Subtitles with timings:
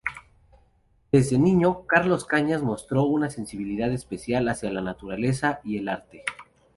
[1.11, 6.23] Desde niño Carlos Cañas mostró una sensibilidad especial hacia la naturaleza y el arte.